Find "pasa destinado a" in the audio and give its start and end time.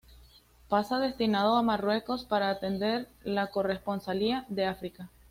0.67-1.61